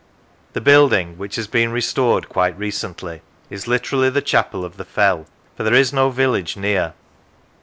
[0.53, 5.27] The building, which has been restored quite recently, is literally the chapel of the fell,
[5.55, 6.95] for there is no village near.